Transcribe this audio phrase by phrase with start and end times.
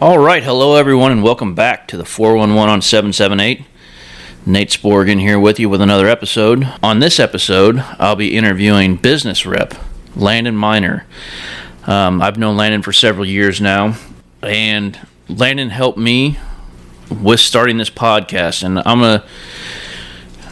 [0.00, 3.64] All right, hello everyone, and welcome back to the 411 on 778.
[4.46, 6.72] Nate Sporgan here with you with another episode.
[6.84, 9.74] On this episode, I'll be interviewing business rep
[10.14, 11.04] Landon Miner.
[11.84, 13.96] Um, I've known Landon for several years now,
[14.40, 14.96] and
[15.28, 16.38] Landon helped me
[17.10, 18.62] with starting this podcast.
[18.62, 19.24] And I'm to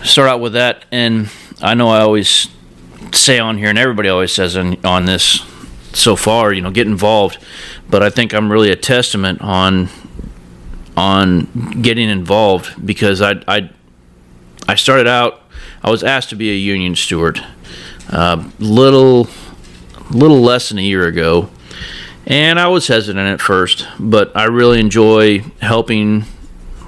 [0.03, 0.85] start out with that.
[0.91, 1.31] And
[1.63, 2.49] I know I always
[3.13, 5.41] say on here, and everybody always says on, on this
[5.97, 7.39] so far, you know, get involved.
[7.89, 9.89] But I think I'm really a testament on
[10.97, 13.71] on getting involved because I I
[14.69, 15.43] I started out.
[15.83, 17.45] I was asked to be a union steward,
[18.11, 19.29] uh, little
[20.11, 21.49] little less than a year ago,
[22.27, 26.25] and I was hesitant at first, but I really enjoy helping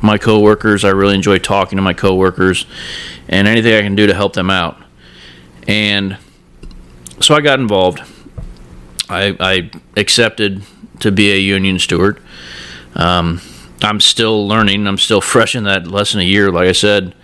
[0.02, 0.84] my coworkers.
[0.84, 2.66] I really enjoy talking to my coworkers,
[3.28, 4.80] and anything I can do to help them out.
[5.66, 6.18] And
[7.20, 8.00] so I got involved.
[9.08, 10.62] I, I accepted
[11.00, 12.20] to be a union steward.
[12.94, 13.40] Um,
[13.82, 14.86] I'm still learning.
[14.86, 16.50] I'm still fresh in that less than a year.
[16.50, 17.14] Like I said,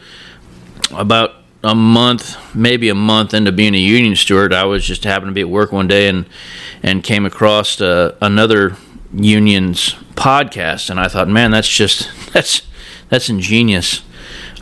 [0.92, 5.30] about a month, maybe a month into being a union steward, I was just happened
[5.30, 6.26] to be at work one day and
[6.82, 8.76] and came across uh, another
[9.12, 12.62] union's podcast, and I thought, man, that's just that's
[13.08, 14.02] that's ingenious.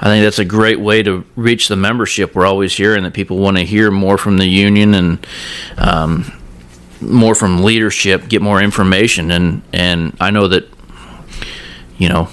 [0.00, 2.34] I think that's a great way to reach the membership.
[2.34, 5.26] We're always hearing that people want to hear more from the union and
[5.78, 6.41] um,
[7.02, 10.68] more from leadership, get more information, and and I know that
[11.98, 12.28] you know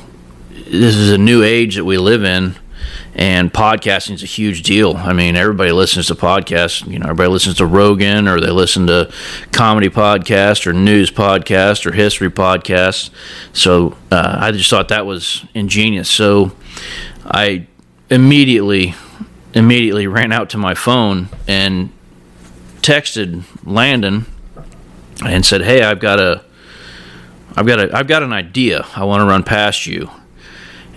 [0.52, 2.56] this is a new age that we live in
[3.16, 4.96] and podcasting is a huge deal.
[4.96, 6.86] I mean, everybody listens to podcasts.
[6.88, 9.12] You know, everybody listens to Rogan, or they listen to
[9.52, 13.10] comedy podcast, or news podcast, or history podcast.
[13.52, 16.10] So uh, I just thought that was ingenious.
[16.10, 16.54] So
[17.26, 17.68] I
[18.10, 18.96] immediately,
[19.54, 21.92] immediately ran out to my phone and
[22.82, 24.26] texted Landon
[25.26, 26.44] and said, "Hey, I've got a,
[27.56, 28.86] I've got a, I've got an idea.
[28.96, 30.10] I want to run past you."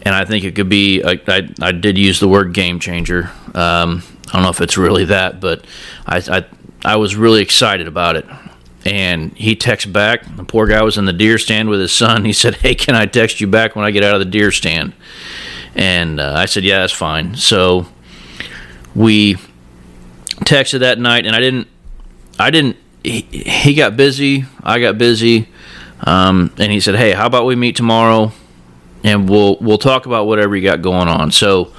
[0.05, 1.03] and I think it could be.
[1.03, 3.31] I, I, I did use the word game changer.
[3.55, 5.65] Um, I don't know if it's really that, but
[6.07, 6.45] I, I
[6.85, 8.27] I was really excited about it.
[8.85, 10.25] And he texts back.
[10.37, 12.25] The poor guy was in the deer stand with his son.
[12.25, 14.51] He said, "Hey, can I text you back when I get out of the deer
[14.51, 14.93] stand?"
[15.75, 17.87] And uh, I said, "Yeah, that's fine." So
[18.95, 19.37] we
[20.41, 21.69] texted that night, and I didn't.
[22.41, 22.77] I didn't.
[23.05, 24.45] He, got busy.
[24.63, 25.49] I got busy.
[26.01, 28.33] Um, and he said, "Hey, how about we meet tomorrow?
[29.05, 31.31] and we'll we'll talk about whatever you got going on.
[31.31, 31.73] So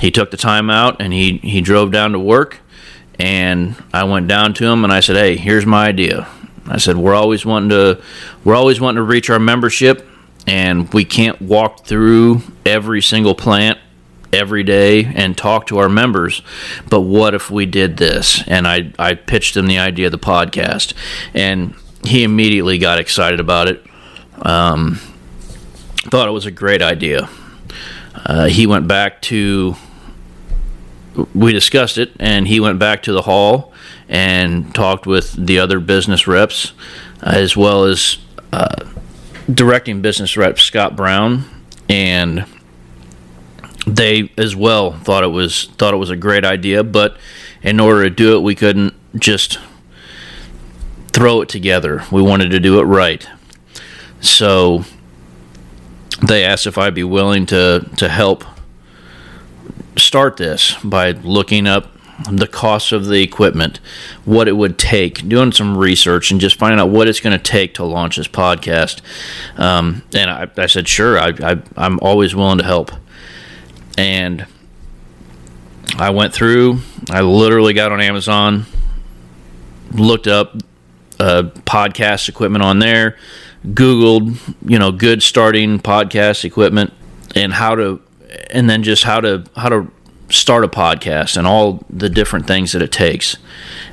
[0.00, 2.58] he took the time out and he he drove down to work,
[3.18, 6.28] and I went down to him and I said, "Hey, here's my idea."
[6.66, 8.02] I said, "We're always wanting to
[8.44, 10.06] we're always wanting to reach our membership,
[10.46, 13.78] and we can't walk through every single plant."
[14.32, 16.42] Every day and talk to our members
[16.88, 20.18] but what if we did this and i i pitched him the idea of the
[20.18, 20.94] podcast
[21.34, 21.74] and
[22.04, 23.84] he immediately got excited about it
[24.42, 24.98] um,
[26.08, 27.28] thought it was a great idea.
[28.14, 29.76] Uh, he went back to,
[31.34, 33.72] we discussed it, and he went back to the hall
[34.08, 36.72] and talked with the other business reps,
[37.22, 38.18] as well as
[38.52, 38.84] uh,
[39.52, 41.44] directing business rep Scott Brown,
[41.88, 42.44] and
[43.86, 46.84] they as well thought it was thought it was a great idea.
[46.84, 47.16] But
[47.62, 49.58] in order to do it, we couldn't just
[51.12, 52.04] throw it together.
[52.10, 53.26] We wanted to do it right.
[54.20, 54.84] So
[56.26, 58.44] they asked if I'd be willing to to help
[59.96, 61.90] start this by looking up
[62.30, 63.80] the cost of the equipment,
[64.24, 67.42] what it would take, doing some research, and just finding out what it's going to
[67.42, 69.00] take to launch this podcast.
[69.58, 72.92] Um, and I, I, said, sure, I, I, I'm always willing to help.
[74.00, 74.46] And
[75.98, 76.78] I went through,
[77.10, 78.64] I literally got on Amazon,
[79.92, 80.56] looked up
[81.18, 83.18] uh, podcast equipment on there,
[83.66, 86.94] Googled, you know, good starting podcast equipment
[87.34, 88.00] and how to,
[88.50, 89.90] and then just how to how to
[90.30, 93.36] start a podcast and all the different things that it takes.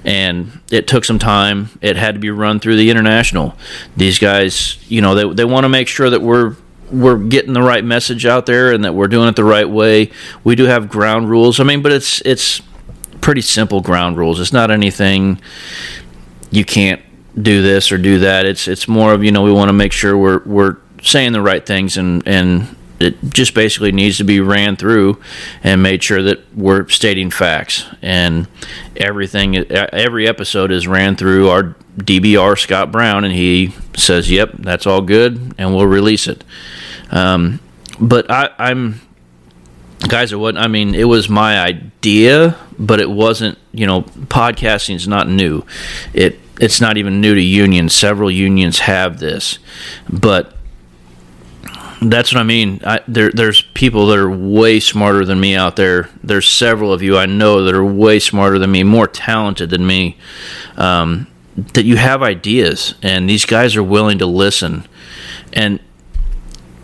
[0.06, 1.70] And it took some time.
[1.82, 3.58] It had to be run through the international.
[3.98, 6.56] These guys, you know, they they want to make sure that we're
[6.92, 10.12] we're getting the right message out there and that we're doing it the right way.
[10.44, 11.60] We do have ground rules.
[11.60, 12.62] I mean, but it's it's
[13.22, 14.40] pretty simple ground rules.
[14.40, 15.42] It's not anything
[16.52, 17.02] you can't
[17.42, 18.46] do this or do that.
[18.46, 21.42] It's it's more of you know we want to make sure we're we're saying the
[21.42, 25.22] right things and and it just basically needs to be ran through
[25.64, 28.48] and made sure that we're stating facts and
[28.96, 34.88] everything every episode is ran through our DBR Scott Brown and he says yep that's
[34.88, 36.44] all good and we'll release it
[37.12, 37.60] um,
[38.00, 39.02] but I, I'm
[40.08, 44.96] guys are what I mean it was my idea but it wasn't you know podcasting
[44.96, 45.64] is not new
[46.14, 47.94] it it's not even new to unions.
[47.94, 49.60] Several unions have this,
[50.10, 50.54] but
[52.02, 52.80] That's what I mean.
[52.86, 56.10] I, there, there's people that are way smarter than me out there.
[56.24, 59.88] There's several of you I know that are way smarter than me, more talented than
[59.88, 60.16] me.
[60.76, 61.26] Um,
[61.74, 64.86] that you have ideas, and these guys are willing to listen,
[65.54, 65.80] and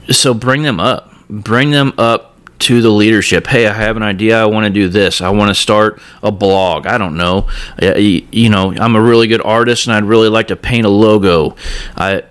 [0.09, 1.11] so bring them up.
[1.29, 3.47] Bring them up to the leadership.
[3.47, 4.41] Hey, I have an idea.
[4.41, 5.21] I want to do this.
[5.21, 6.87] I want to start a blog.
[6.87, 7.49] I don't know.
[7.81, 11.55] You know, I'm a really good artist, and I'd really like to paint a logo.
[11.95, 12.23] I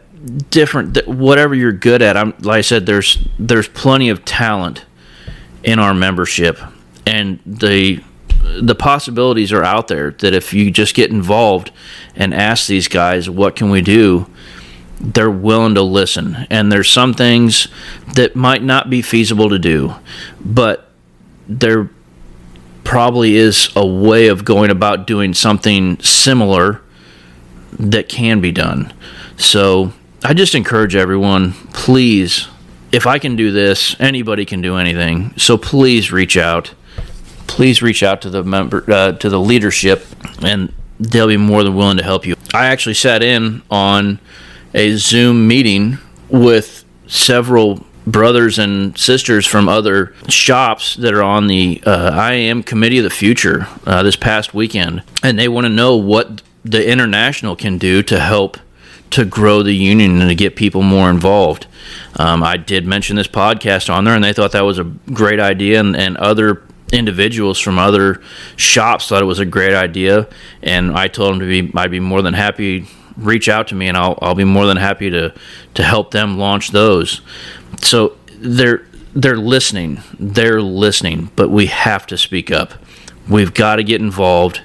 [0.51, 2.17] different whatever you're good at.
[2.17, 2.87] I'm like I said.
[2.87, 4.85] There's there's plenty of talent
[5.65, 6.59] in our membership,
[7.07, 8.03] and the
[8.61, 11.71] the possibilities are out there that if you just get involved
[12.17, 14.27] and ask these guys what can we do
[15.03, 16.47] they're willing to listen.
[16.49, 17.69] And there's some things
[18.15, 19.95] that might not be feasible to do,
[20.41, 20.89] but
[21.49, 21.91] there
[22.85, 26.81] probably is a way of going about doing something similar
[27.79, 28.93] that can be done.
[29.37, 32.49] So I just encourage everyone, please,
[32.93, 35.35] if I can do this, anybody can do anything.
[35.37, 36.75] So please reach out.
[37.47, 40.07] Please reach out to the member uh, to the leadership,
[40.43, 42.35] and they'll be more than willing to help you.
[42.55, 44.21] I actually sat in on
[44.75, 45.99] a Zoom meeting
[46.29, 52.99] with several brothers and sisters from other shops that are on the uh, IAM Committee
[52.99, 57.57] of the Future uh, this past weekend, and they want to know what the international
[57.57, 58.57] can do to help
[59.11, 61.67] to grow the union and to get people more involved.
[62.17, 65.39] Um, I did mention this podcast on there, and they thought that was a great
[65.39, 68.21] idea, and, and other individuals from other
[68.57, 70.29] shops thought it was a great idea,
[70.63, 72.87] and I told them to be I'd be more than happy
[73.17, 75.35] reach out to me, and I'll I'll be more than happy to
[75.75, 77.21] to help them launch those.
[77.83, 82.75] So they're they're listening, they're listening, but we have to speak up.
[83.29, 84.63] We've got to get involved,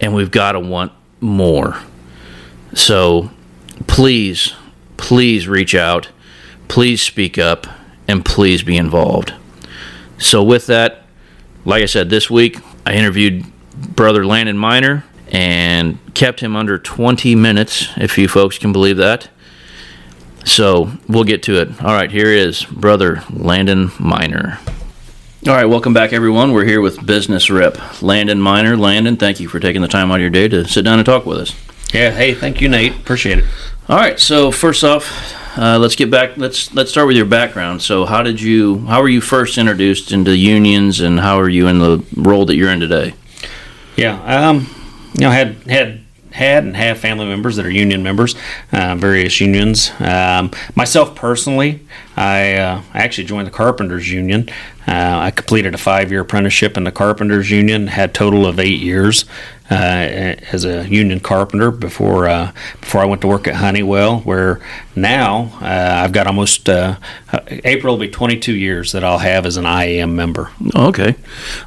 [0.00, 1.76] and we've got to want more.
[2.74, 3.30] So
[3.86, 4.54] please,
[4.96, 6.08] please reach out,
[6.68, 7.66] please speak up,
[8.08, 9.34] and please be involved.
[10.18, 11.02] So with that,
[11.64, 13.44] like I said, this week I interviewed
[13.74, 19.28] Brother Landon Miner and kept him under 20 minutes, if you folks can believe that.
[20.44, 21.82] So we'll get to it.
[21.82, 24.58] All right, here is Brother Landon Miner.
[25.46, 26.52] All right, welcome back, everyone.
[26.52, 28.76] We're here with business rep Landon Miner.
[28.76, 31.06] Landon, thank you for taking the time out of your day to sit down and
[31.06, 31.54] talk with us.
[31.92, 32.92] Yeah, hey, thank you, Nate.
[32.92, 33.44] Appreciate it.
[33.88, 36.36] All right, so first off, uh, let's get back.
[36.36, 37.82] Let's let's start with your background.
[37.82, 38.86] So, how did you?
[38.86, 42.56] How were you first introduced into unions, and how are you in the role that
[42.56, 43.14] you're in today?
[43.96, 44.66] Yeah, um,
[45.14, 46.03] you know, had had
[46.34, 48.34] had and have family members that are union members,
[48.72, 49.92] uh, various unions.
[50.00, 51.86] Um, myself personally,
[52.16, 54.48] I, uh, actually joined the Carpenters Union.
[54.88, 58.80] Uh, I completed a five year apprenticeship in the Carpenters Union, had total of eight
[58.80, 59.26] years
[59.70, 59.74] uh,
[60.52, 64.60] as a union carpenter before uh, before I went to work at Honeywell, where
[64.96, 69.66] now uh, I've got almost April will be 22 years that I'll have as an
[69.66, 70.50] IAM member.
[70.74, 71.14] Okay,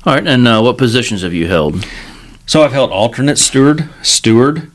[0.05, 0.27] all right.
[0.27, 1.85] And what positions have you held?
[2.47, 4.71] So I've held alternate steward, steward,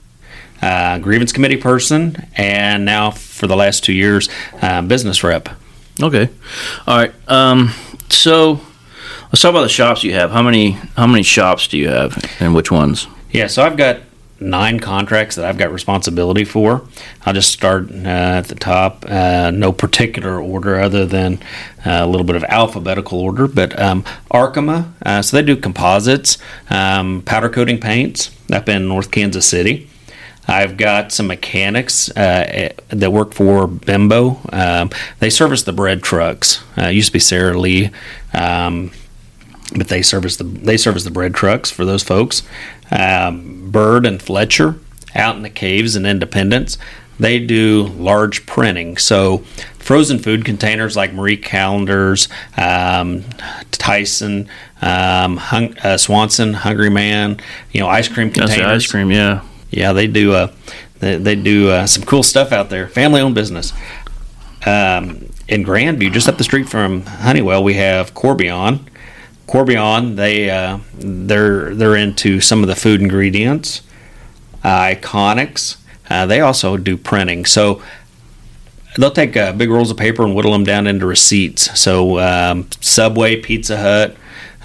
[0.61, 4.29] uh, grievance committee person, and now for the last two years,
[4.61, 5.49] uh, business rep.
[6.01, 6.29] Okay,
[6.87, 7.15] all right.
[7.29, 7.73] Um,
[8.11, 8.61] so
[9.25, 10.31] let's talk about the shops you have.
[10.33, 13.09] How many how many shops do you have, and which ones?
[13.31, 14.01] Yeah, so I've got
[14.43, 16.83] nine contracts that I've got responsibility for.
[17.25, 19.05] I'll just start uh, at the top.
[19.09, 21.39] Uh, no particular order other than
[21.85, 26.39] uh, a little bit of alphabetical order, but um, Arkema, uh, so they do composites,
[26.71, 29.89] um, powder coating paints up in North Kansas City.
[30.49, 34.41] I've got some mechanics uh, that work for Bimbo.
[34.53, 36.65] Um, they service the bread trucks.
[36.77, 37.91] Uh, used to be Sara Lee.
[38.35, 38.91] Um,
[39.77, 42.43] but they service the they service the bread trucks for those folks.
[42.91, 44.77] Um, Burd and Fletcher
[45.15, 46.79] out in the caves and Independence,
[47.19, 48.97] they do large printing.
[48.97, 49.39] So
[49.79, 53.25] frozen food containers like Marie Callender's, um,
[53.71, 54.49] Tyson,
[54.81, 57.39] um, Hung, uh, Swanson, Hungry Man,
[57.73, 58.59] you know, ice cream containers.
[58.59, 59.43] That's ice cream, yeah.
[59.71, 60.33] Yeah, they do.
[60.33, 60.53] Uh,
[61.01, 62.89] they, they do uh, some cool stuff out there.
[62.89, 63.73] Family-owned business.
[64.65, 68.87] Um, in Grandview, just up the street from Honeywell, we have Corbion
[69.53, 73.83] Corbion, they uh, they're they're into some of the food ingredients.
[74.65, 75.77] Uh, Iconex,
[76.09, 77.45] uh, they also do printing.
[77.45, 77.83] So
[78.97, 81.79] they'll take uh, big rolls of paper and whittle them down into receipts.
[81.79, 84.17] So um, Subway, Pizza Hut,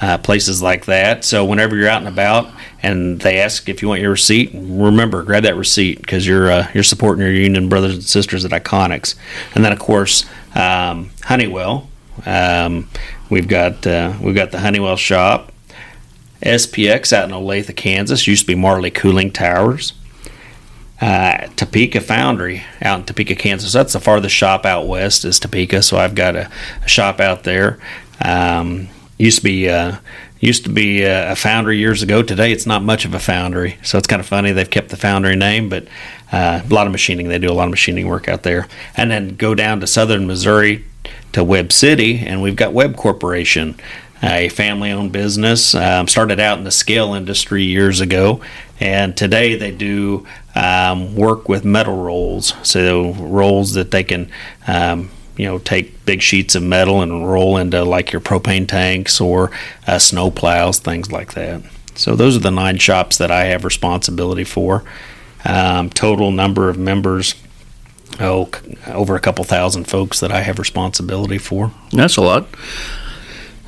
[0.01, 1.25] uh, places like that.
[1.25, 2.49] So whenever you're out and about
[2.81, 6.71] and they ask if you want your receipt, remember grab that receipt because you're uh,
[6.73, 9.15] you're supporting your union brothers and sisters at Iconex.
[9.53, 10.25] And then of course
[10.55, 11.89] um, Honeywell.
[12.25, 12.89] Um,
[13.29, 15.51] We've got uh, we've got the Honeywell shop,
[16.41, 18.27] SPX out in Olathe, Kansas.
[18.27, 19.93] Used to be Marley Cooling Towers.
[21.01, 23.71] uh, Topeka Foundry out in Topeka, Kansas.
[23.73, 26.49] That's the farthest shop out west is Topeka, so I've got a,
[26.83, 27.79] a shop out there.
[28.23, 29.97] Um, used to be uh,
[30.39, 32.21] used to be a, foundry years ago.
[32.23, 34.97] Today, it's not much of a foundry, so it's kind of funny they've kept the
[34.97, 35.87] foundry name, but
[36.31, 37.27] uh, a lot of machining.
[37.27, 40.27] They do a lot of machining work out there, and then go down to southern
[40.27, 40.85] Missouri
[41.33, 43.75] to Webb City, and we've got Webb Corporation
[44.23, 45.75] a family owned business.
[45.75, 48.41] Um, started out in the scale industry years ago,
[48.79, 52.53] and today they do um, work with metal rolls.
[52.63, 54.31] So, rolls that they can,
[54.67, 59.21] um, you know, take big sheets of metal and roll into like your propane tanks
[59.21, 59.51] or
[59.85, 61.61] uh, snow plows, things like that.
[61.95, 64.83] So, those are the nine shops that I have responsibility for.
[65.45, 67.35] Um, total number of members
[68.19, 68.49] oh,
[68.87, 71.71] over a couple thousand folks that I have responsibility for.
[71.91, 72.47] That's a lot.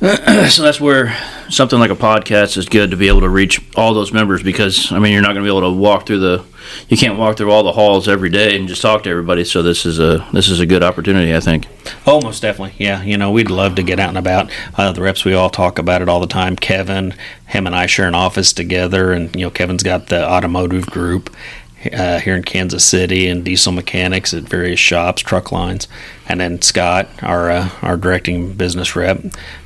[0.00, 1.14] so that's where
[1.50, 4.90] something like a podcast is good to be able to reach all those members because
[4.92, 6.44] I mean you're not going to be able to walk through the
[6.88, 9.44] you can't walk through all the halls every day and just talk to everybody.
[9.44, 11.66] So this is a this is a good opportunity, I think.
[12.06, 12.82] Oh, most definitely.
[12.82, 14.50] Yeah, you know we'd love to get out and about.
[14.74, 16.56] Uh, the reps we all talk about it all the time.
[16.56, 17.14] Kevin,
[17.46, 21.28] him and I share an office together, and you know Kevin's got the automotive group,
[21.92, 25.88] uh, here in Kansas City and diesel mechanics at various shops, truck lines,
[26.28, 29.20] and then Scott, our uh, our directing business rep,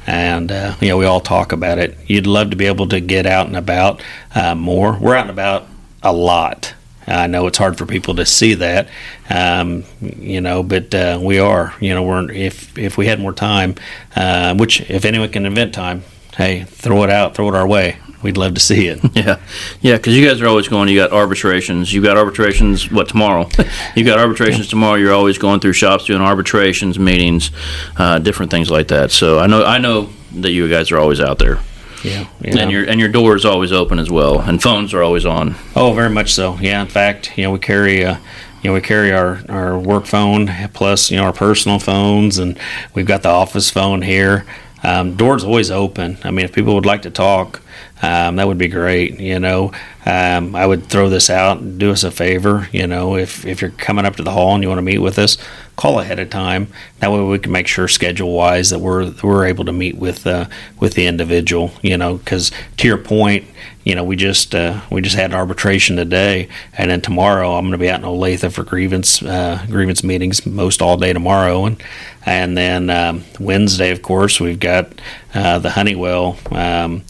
[0.06, 1.96] and uh, you know we all talk about it.
[2.06, 4.02] You'd love to be able to get out and about
[4.34, 4.96] uh, more.
[4.98, 5.66] We're out and about
[6.02, 6.74] a lot.
[7.06, 8.88] I know it's hard for people to see that,
[9.28, 11.74] um, you know, but uh, we are.
[11.80, 13.74] You know, we're if if we had more time,
[14.16, 16.04] uh, which if anyone can invent time,
[16.36, 19.00] hey, throw it out, throw it our way we'd love to see it.
[19.14, 19.38] Yeah,
[19.80, 20.88] yeah, because you guys are always going.
[20.88, 21.92] You got arbitrations.
[21.92, 22.90] You got arbitrations.
[22.90, 23.48] What tomorrow?
[23.94, 24.96] you got arbitrations tomorrow.
[24.96, 27.52] You're always going through shops doing arbitrations, meetings,
[27.96, 29.12] uh, different things like that.
[29.12, 31.60] So I know I know that you guys are always out there.
[32.02, 35.24] Yeah, and your and your door is always open as well, and phones are always
[35.24, 35.54] on.
[35.76, 36.58] Oh, very much so.
[36.60, 38.04] Yeah, in fact, you know, we carry.
[38.04, 38.16] Uh,
[38.62, 42.58] you know, we carry our, our work phone plus, you know, our personal phones, and
[42.94, 44.46] we've got the office phone here.
[44.82, 46.16] Um, door's always open.
[46.24, 47.60] I mean, if people would like to talk,
[48.04, 49.18] um, that would be great.
[49.18, 49.72] You know,
[50.04, 52.68] um, I would throw this out do us a favor.
[52.70, 54.98] You know, if if you're coming up to the hall and you want to meet
[54.98, 55.38] with us,
[55.76, 56.68] call ahead of time.
[56.98, 60.26] That way we can make sure schedule wise that we're we're able to meet with
[60.26, 61.72] uh, with the individual.
[61.80, 63.46] You know, because to your point,
[63.84, 67.72] you know, we just uh, we just had arbitration today, and then tomorrow I'm going
[67.72, 71.82] to be out in Olathe for grievance uh, grievance meetings most all day tomorrow, and
[72.26, 74.92] and then um, Wednesday, of course, we've got
[75.32, 76.36] uh, the Honeywell.
[76.50, 77.02] Um,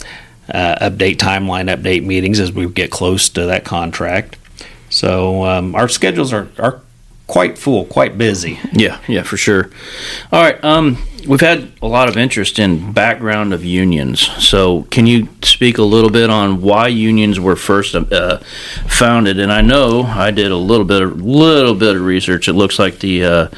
[0.52, 4.36] uh, update timeline update meetings as we get close to that contract.
[4.90, 6.80] So um, our schedules are, are
[7.26, 8.58] quite full, quite busy.
[8.72, 9.70] Yeah, yeah, for sure.
[10.30, 14.20] All right, um, we've had a lot of interest in background of unions.
[14.44, 18.38] So can you speak a little bit on why unions were first uh,
[18.86, 19.40] founded?
[19.40, 22.48] And I know I did a little bit of little bit of research.
[22.48, 23.48] It looks like the uh,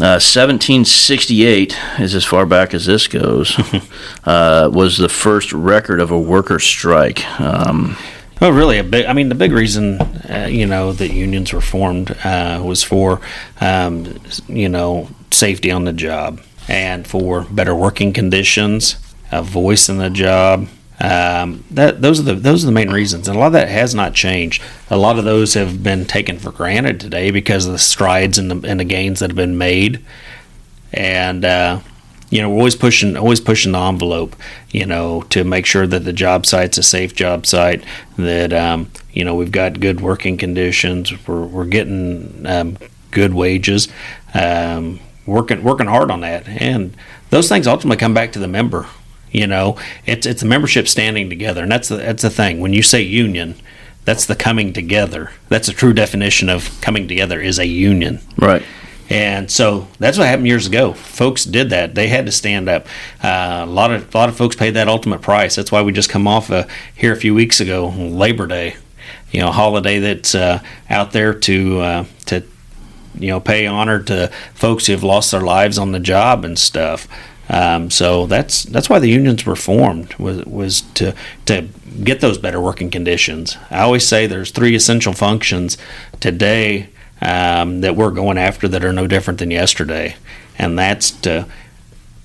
[0.00, 3.58] 1768 uh, is as far back as this goes.
[4.24, 7.24] uh, was the first record of a worker strike.
[7.40, 7.96] Um,
[8.40, 9.06] well, really, a big.
[9.06, 13.20] I mean, the big reason, uh, you know, that unions were formed uh, was for,
[13.60, 18.96] um, you know, safety on the job and for better working conditions,
[19.32, 20.68] a voice in the job,
[21.00, 23.68] um, that those are the those are the main reasons, and a lot of that
[23.68, 24.62] has not changed.
[24.90, 28.50] A lot of those have been taken for granted today because of the strides and
[28.50, 30.04] the and the gains that have been made,
[30.92, 31.80] and uh,
[32.30, 34.34] you know we're always pushing always pushing the envelope,
[34.70, 37.84] you know, to make sure that the job site's a safe job site,
[38.16, 42.76] that um, you know we've got good working conditions, we're we're getting um,
[43.12, 43.86] good wages,
[44.34, 46.96] um, working working hard on that, and
[47.30, 48.88] those things ultimately come back to the member
[49.32, 52.60] you know, it's it's a membership standing together, and that's the, that's the thing.
[52.60, 53.54] When you say union,
[54.04, 55.32] that's the coming together.
[55.48, 58.20] That's a true definition of coming together is a union.
[58.38, 58.62] Right.
[59.10, 60.92] And so that's what happened years ago.
[60.92, 61.94] Folks did that.
[61.94, 62.86] They had to stand up.
[63.22, 65.56] Uh, a lot of a lot of folks paid that ultimate price.
[65.56, 68.76] That's why we just come off uh, here a few weeks ago, Labor Day.
[69.30, 72.42] You know, holiday that's uh, out there to uh, to
[73.18, 76.58] you know pay honor to folks who have lost their lives on the job and
[76.58, 77.08] stuff.
[77.48, 81.14] Um, so that's that's why the unions were formed was was to
[81.46, 81.68] to
[82.04, 83.56] get those better working conditions.
[83.70, 85.78] I always say there's three essential functions
[86.20, 86.90] today
[87.22, 90.16] um, that we're going after that are no different than yesterday,
[90.58, 91.46] and that's to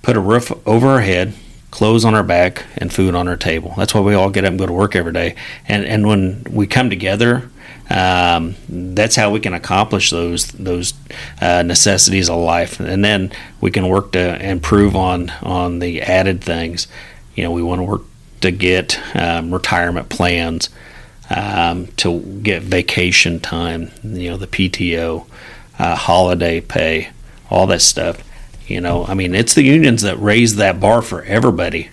[0.02, 1.34] put a roof over our head,
[1.72, 3.74] clothes on our back, and food on our table.
[3.78, 5.36] That's why we all get up and go to work every day.
[5.68, 7.50] And and when we come together
[7.90, 10.94] um, that's how we can accomplish those those
[11.42, 16.42] uh, necessities of life, and then we can work to improve on on the added
[16.44, 16.88] things.
[17.36, 18.02] You know, we want to work
[18.42, 20.70] to get um, retirement plans.
[21.30, 25.26] um, to get vacation time, you know, the PTO,
[25.80, 27.10] uh, holiday pay,
[27.50, 28.22] all that stuff.
[28.68, 31.90] You know, I mean, it's the unions that raise that bar for everybody.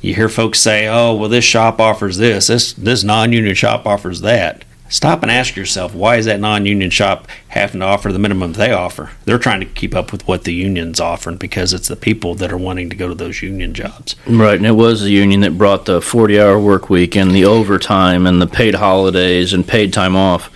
[0.00, 4.22] You hear folks say, "Oh, well, this shop offers this, this this non-union shop offers
[4.22, 8.54] that." Stop and ask yourself, why is that non-union shop having to offer the minimum
[8.54, 9.10] they offer?
[9.24, 12.52] They're trying to keep up with what the union's offering because it's the people that
[12.52, 14.16] are wanting to go to those union jobs.
[14.26, 18.26] Right, and it was the union that brought the 40-hour work week and the overtime
[18.26, 20.50] and the paid holidays and paid time off,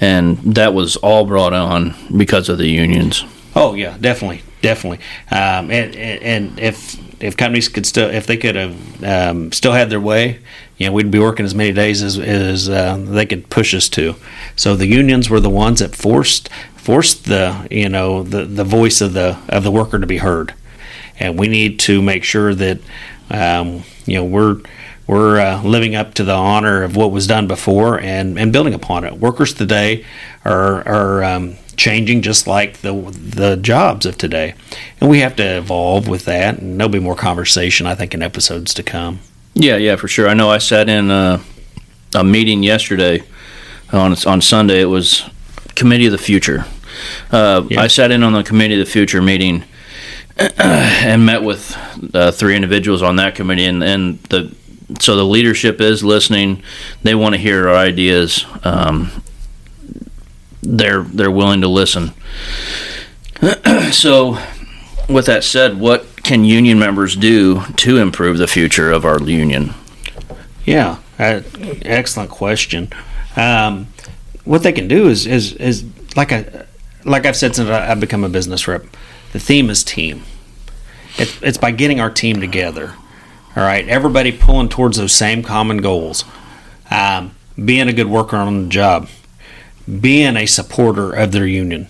[0.00, 3.24] and that was all brought on because of the unions.
[3.56, 5.00] Oh yeah, definitely, definitely.
[5.32, 9.90] Um, and, and if if companies could still, if they could have um, still had
[9.90, 10.38] their way,
[10.80, 13.86] you know, we'd be working as many days as, as uh, they could push us
[13.90, 14.14] to.
[14.56, 19.02] So the unions were the ones that forced forced the you know the the voice
[19.02, 20.54] of the of the worker to be heard,
[21.18, 22.78] and we need to make sure that
[23.30, 24.62] um, you know we're
[25.06, 28.72] we're uh, living up to the honor of what was done before and, and building
[28.72, 29.18] upon it.
[29.18, 30.06] Workers today
[30.46, 34.54] are are um, changing just like the the jobs of today,
[34.98, 36.58] and we have to evolve with that.
[36.58, 39.20] And there'll be more conversation, I think, in episodes to come.
[39.54, 40.28] Yeah, yeah, for sure.
[40.28, 41.40] I know I sat in a,
[42.14, 43.22] a meeting yesterday
[43.92, 44.80] on on Sunday.
[44.80, 45.28] It was
[45.74, 46.64] Committee of the Future.
[47.30, 47.80] Uh, yeah.
[47.80, 49.64] I sat in on the Committee of the Future meeting
[50.36, 51.76] and met with
[52.14, 54.54] uh, three individuals on that committee, and, and the
[54.98, 56.62] so the leadership is listening.
[57.02, 58.44] They want to hear our ideas.
[58.64, 59.22] Um,
[60.62, 62.12] they're they're willing to listen.
[63.92, 64.38] so,
[65.08, 69.74] with that said, what can union members do to improve the future of our union?
[70.64, 71.42] Yeah, uh,
[71.82, 72.88] excellent question.
[73.36, 73.88] Um,
[74.44, 75.84] what they can do is is is
[76.16, 76.66] like I
[77.04, 78.84] like I've said since I've become a business rep.
[79.32, 80.24] The theme is team.
[81.16, 82.94] It's it's by getting our team together.
[83.56, 86.24] All right, everybody pulling towards those same common goals.
[86.90, 89.08] Um, being a good worker on the job,
[90.00, 91.88] being a supporter of their union,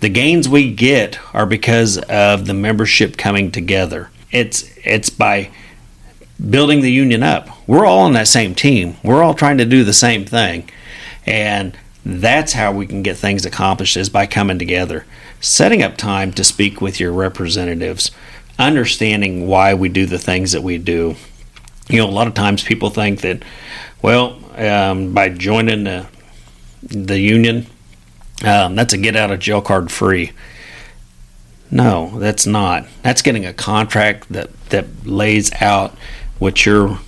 [0.00, 4.10] the gains we get are because of the membership coming together.
[4.30, 5.50] It's it's by
[6.50, 7.48] building the union up.
[7.66, 8.96] We're all on that same team.
[9.02, 10.68] We're all trying to do the same thing.
[11.24, 15.06] And that's how we can get things accomplished is by coming together.
[15.40, 18.10] Setting up time to speak with your representatives,
[18.58, 21.16] understanding why we do the things that we do.
[21.88, 23.42] You know, a lot of times people think that,
[24.02, 26.06] well, um, by joining the
[26.82, 27.66] the union,
[28.44, 30.32] um, that's a get out of jail card free.
[31.70, 32.86] No, that's not.
[33.02, 35.96] That's getting a contract that that lays out
[36.38, 36.98] what you're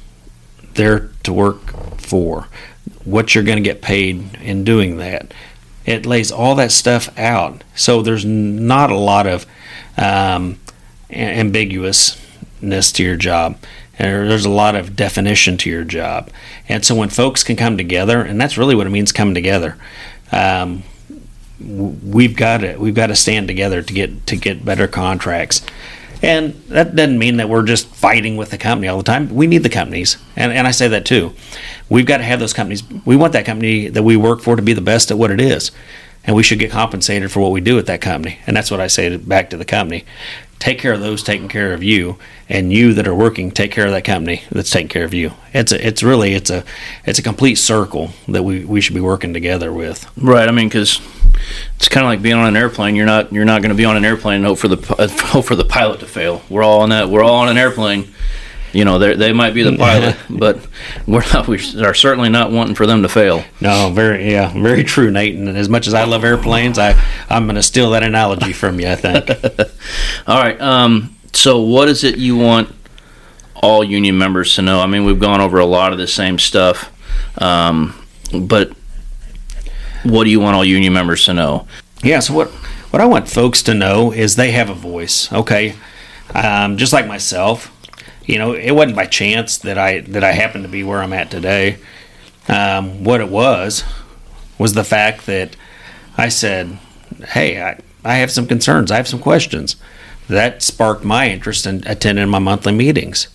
[0.75, 2.49] there to work for,
[3.05, 5.33] what you're going to get paid in doing that.
[5.85, 9.47] It lays all that stuff out, so there's not a lot of
[9.97, 10.59] um,
[11.11, 13.59] ambiguousness to your job.
[13.99, 16.31] There's a lot of definition to your job,
[16.69, 19.77] and so when folks can come together, and that's really what it means coming together.
[20.31, 20.83] Um,
[21.61, 25.65] we've got to we've got to stand together to get to get better contracts.
[26.21, 29.33] And that doesn't mean that we're just fighting with the company all the time.
[29.33, 31.33] We need the companies, and, and I say that too.
[31.89, 32.83] We've got to have those companies.
[33.05, 35.41] We want that company that we work for to be the best at what it
[35.41, 35.71] is,
[36.25, 38.41] and we should get compensated for what we do at that company.
[38.49, 40.05] And that's what I say back to the company:
[40.59, 42.19] take care of those taking care of you,
[42.49, 45.33] and you that are working take care of that company that's taking care of you.
[45.53, 46.65] It's a, it's really it's a
[47.05, 50.11] it's a complete circle that we, we should be working together with.
[50.17, 50.49] Right.
[50.49, 51.01] I mean, because
[51.77, 52.97] it's kind of like being on an airplane.
[52.97, 54.77] You're not you're not going to be on an airplane and hope for the
[55.27, 56.43] hope for the pilot to fail.
[56.49, 57.09] We're all on that.
[57.09, 58.13] We're all on an airplane.
[58.73, 60.67] You know, they might be the pilot, but
[61.07, 61.49] we're not.
[61.49, 63.45] We are certainly not wanting for them to fail.
[63.61, 65.35] No, very yeah, very true, Nate.
[65.35, 66.93] And as much as I love airplanes, I
[67.31, 68.89] I'm going to steal that analogy from you.
[68.89, 69.31] I think.
[70.27, 70.61] all right.
[70.61, 71.15] Um.
[71.33, 72.75] So, what is it you want
[73.55, 74.81] all union members to know?
[74.81, 76.93] I mean, we've gone over a lot of the same stuff,
[77.41, 77.95] um,
[78.33, 78.73] but
[80.05, 81.67] what do you want all union members to know?
[82.03, 82.49] Yeah, so what
[82.91, 85.33] what I want folks to know is they have a voice.
[85.33, 85.75] Okay,
[86.35, 87.73] um, just like myself,
[88.29, 91.15] you know, it wasn't by chance that I that I happened to be where I'm
[91.15, 91.79] at today.
[92.47, 93.85] Um, what it was
[94.59, 95.57] was the fact that
[96.17, 96.79] I said,
[97.29, 98.93] "Hey, I, I have some concerns.
[98.93, 99.77] I have some questions."
[100.29, 103.29] That sparked my interest in attending my monthly meetings.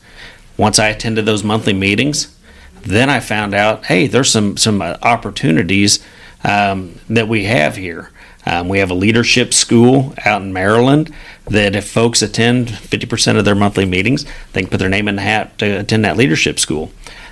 [0.58, 2.38] Once I attended those monthly meetings,
[2.84, 6.06] then I found out, hey, there's some some opportunities
[6.44, 8.12] um, that we have here.
[8.46, 11.14] Um, we have a leadership school out in Maryland
[11.46, 15.16] that if folks attend 50% of their monthly meetings, they can put their name in
[15.16, 16.92] the hat to attend that leadership school.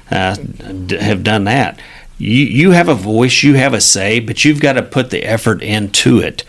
[0.09, 0.35] Uh,
[0.99, 1.79] have done that.
[2.17, 5.23] You, you have a voice, you have a say, but you've got to put the
[5.23, 6.43] effort into it.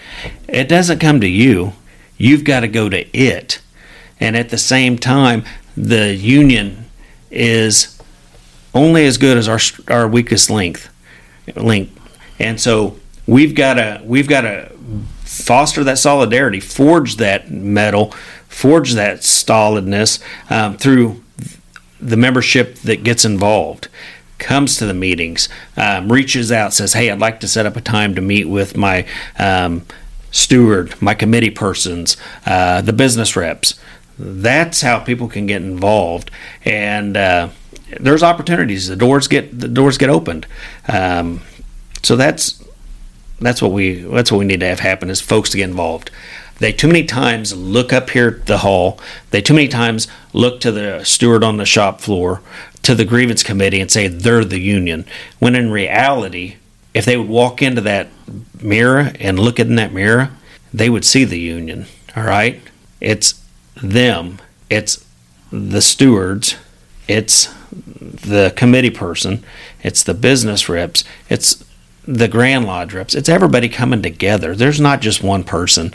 [0.48, 1.72] It doesn't come to you,
[2.18, 3.61] you've got to go to it.
[4.20, 5.44] And at the same time,
[5.77, 6.87] the union
[7.31, 7.98] is
[8.75, 10.87] only as good as our our weakest link
[11.57, 11.90] link
[12.38, 12.98] and so
[13.32, 14.70] we've got to we've got to
[15.20, 18.12] foster that solidarity forge that metal
[18.48, 21.22] forge that stolidness um, through
[22.00, 23.88] the membership that gets involved
[24.38, 27.80] comes to the meetings um, reaches out says hey i'd like to set up a
[27.80, 29.06] time to meet with my
[29.38, 29.86] um,
[30.30, 32.16] steward my committee persons
[32.46, 33.78] uh, the business reps.
[34.18, 36.30] That's how people can get involved
[36.64, 37.48] and uh,
[38.00, 38.88] there's opportunities.
[38.88, 40.46] The doors get the doors get opened.
[40.88, 41.42] Um,
[42.02, 42.62] so that's
[43.46, 46.11] that's what we that's what we need to have happen is folks to get involved.
[46.59, 49.00] They too many times look up here at the hall.
[49.31, 52.40] They too many times look to the steward on the shop floor
[52.83, 55.05] to the grievance committee and say they're the union.
[55.38, 56.57] When in reality
[56.94, 58.09] if they would walk into that
[58.61, 60.31] mirror and look in that mirror
[60.72, 62.61] they would see the union all right?
[63.00, 63.42] It's
[63.83, 64.38] them.
[64.70, 65.05] It's
[65.50, 66.57] the stewards.
[67.09, 69.44] It's the committee person.
[69.83, 71.05] It's the business reps.
[71.28, 71.64] It's
[72.06, 75.92] the grand lodge reps it's everybody coming together there's not just one person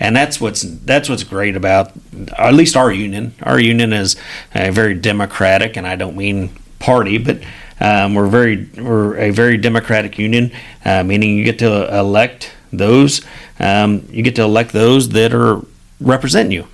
[0.00, 1.92] and that's what's that's what's great about
[2.36, 3.34] at least our union.
[3.42, 4.16] Our union is
[4.54, 7.42] a very democratic, and I don't mean party, but
[7.80, 10.52] um, we're very we're a very democratic union,
[10.84, 13.22] uh, meaning you get to elect those
[13.58, 15.62] um, you get to elect those that are
[16.00, 16.68] represent you.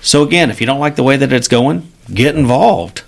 [0.00, 3.02] So again, if you don't like the way that it's going, get involved.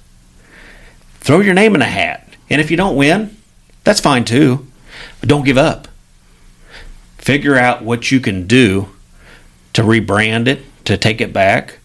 [1.21, 3.37] Throw your name in a hat, and if you don't win,
[3.85, 4.67] that's fine too.
[5.21, 5.89] But don't give up.
[7.19, 8.89] Figure out what you can do
[9.73, 11.79] to rebrand it, to take it back,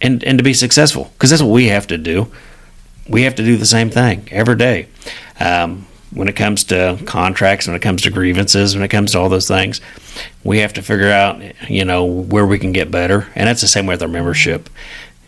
[0.00, 1.10] and, and to be successful.
[1.12, 2.32] Because that's what we have to do.
[3.08, 4.88] We have to do the same thing every day.
[5.38, 9.18] Um, when it comes to contracts, when it comes to grievances, when it comes to
[9.18, 9.80] all those things,
[10.44, 13.28] we have to figure out, you know, where we can get better.
[13.34, 14.68] And that's the same with our membership.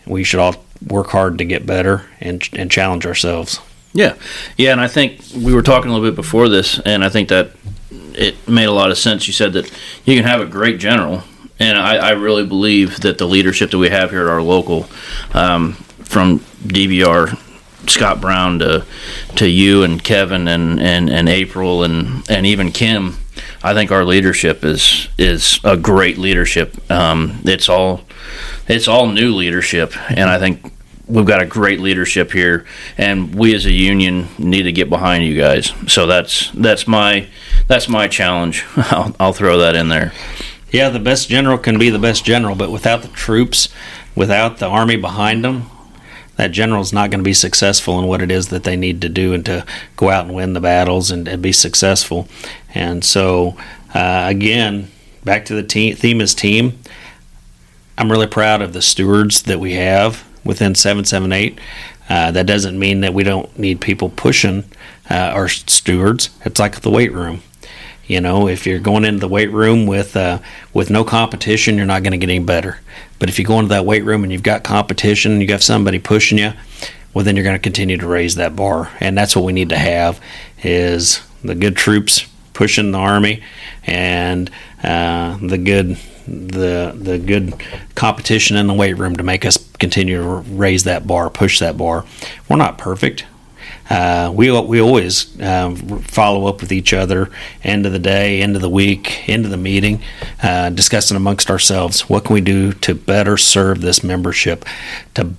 [0.06, 3.60] We should all work hard to get better and, and challenge ourselves.
[3.94, 4.16] Yeah,
[4.56, 7.28] yeah, and I think we were talking a little bit before this, and I think
[7.28, 7.52] that
[7.90, 9.28] it made a lot of sense.
[9.28, 9.70] You said that
[10.04, 11.22] you can have a great general,
[11.60, 14.88] and I, I really believe that the leadership that we have here at our local,
[15.32, 17.38] um, from DBR
[17.88, 18.84] Scott Brown to
[19.36, 23.16] to you and Kevin and, and, and April and, and even Kim,
[23.62, 26.90] I think our leadership is is a great leadership.
[26.90, 28.02] Um, it's all
[28.68, 30.72] it's all new leadership, and I think
[31.06, 32.64] we've got a great leadership here,
[32.96, 35.72] and we as a union need to get behind you guys.
[35.86, 37.28] So that's that's my
[37.66, 38.64] that's my challenge.
[38.76, 40.12] I'll, I'll throw that in there.
[40.70, 43.68] Yeah, the best general can be the best general, but without the troops,
[44.16, 45.70] without the army behind them,
[46.36, 49.00] that general is not going to be successful in what it is that they need
[49.02, 49.64] to do and to
[49.96, 52.26] go out and win the battles and, and be successful.
[52.74, 53.56] And so,
[53.94, 54.90] uh, again,
[55.24, 56.76] back to the team, theme is team.
[57.96, 61.58] I'm really proud of the stewards that we have within 778.
[62.08, 64.64] Uh, that doesn't mean that we don't need people pushing
[65.10, 66.30] uh, our stewards.
[66.44, 67.42] It's like the weight room.
[68.06, 70.40] You know, if you're going into the weight room with uh,
[70.74, 72.80] with no competition, you're not going to get any better.
[73.18, 75.62] But if you go into that weight room and you've got competition, and you got
[75.62, 76.52] somebody pushing you,
[77.14, 79.70] well, then you're going to continue to raise that bar, and that's what we need
[79.70, 80.20] to have
[80.62, 83.42] is the good troops pushing the army,
[83.86, 84.50] and
[84.82, 87.54] uh, the good the the good
[87.94, 91.76] competition in the weight room to make us continue to raise that bar, push that
[91.76, 92.04] bar.
[92.48, 93.24] We're not perfect.
[93.90, 97.30] Uh, we we always um, follow up with each other
[97.62, 100.02] end of the day, end of the week, end of the meeting,
[100.42, 104.64] uh, discussing amongst ourselves what can we do to better serve this membership,
[105.14, 105.34] to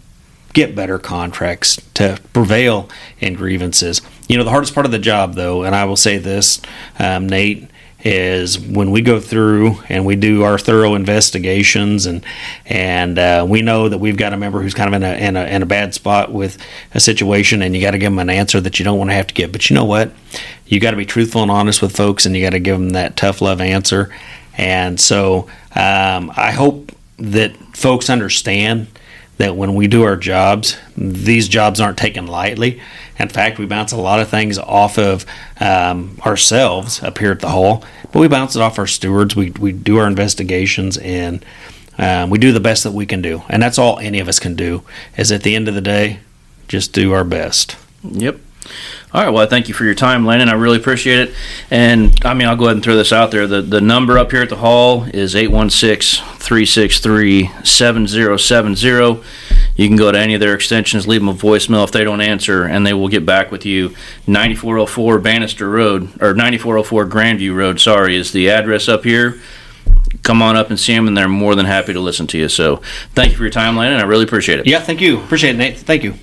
[0.54, 2.88] get better contracts, to prevail
[3.20, 4.02] in grievances.
[4.30, 6.62] You know, the hardest part of the job, though, and I will say this,
[7.00, 7.68] um, Nate,
[8.06, 12.24] is when we go through and we do our thorough investigations and
[12.68, 15.36] and uh, we know that we've got a member who's kind of in a, in
[15.36, 16.60] a in a bad spot with
[16.94, 19.16] a situation and you got to give them an answer that you don't want to
[19.16, 19.52] have to give.
[19.52, 20.12] But you know what?
[20.68, 22.92] You got to be truthful and honest with folks and you got to give them
[22.92, 24.16] that tough love answer.
[24.56, 28.88] And so um, I hope that folks understand
[29.38, 32.82] that when we do our jobs, these jobs aren't taken lightly.
[33.18, 35.26] In fact, we bounce a lot of things off of
[35.60, 39.36] um, ourselves up here at the hall, but we bounce it off our stewards.
[39.36, 41.46] We, we do our investigations and
[41.98, 43.44] um, we do the best that we can do.
[43.50, 44.84] And that's all any of us can do,
[45.18, 46.20] is at the end of the day,
[46.68, 47.78] just do our best.
[48.04, 48.40] Yep.
[49.14, 49.30] All right.
[49.30, 50.50] Well, I thank you for your time, Landon.
[50.50, 51.36] I really appreciate it.
[51.72, 53.48] And I mean, I'll go ahead and throw this out there.
[53.48, 59.24] The, the number up here at the hall is 816 363 7070.
[59.76, 62.22] You can go to any of their extensions, leave them a voicemail if they don't
[62.22, 63.94] answer, and they will get back with you.
[64.28, 69.40] 9404 Bannister Road, or 9404 Grandview Road, sorry, is the address up here.
[70.24, 72.48] Come on up and see them, and they're more than happy to listen to you.
[72.48, 72.78] So
[73.14, 74.00] thank you for your time, Landon.
[74.00, 74.68] I really appreciate it.
[74.68, 75.20] Yeah, thank you.
[75.20, 75.78] Appreciate it, Nate.
[75.78, 76.16] Thank you.